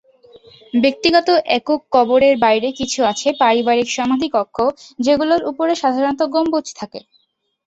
ব্যক্তিগত 0.73 1.27
একক 1.57 1.81
কবরের 1.93 2.35
বাইরে 2.43 2.69
কিছু 2.79 2.99
আছে 3.11 3.27
পারিবারিক 3.41 3.87
সমাধি 3.97 4.27
কক্ষ, 4.35 4.57
যেগুলোর 4.99 5.41
উপরে 5.51 5.73
সাধারণত 5.81 6.21
গম্বুজ 6.33 6.65
থাকে। 6.79 6.99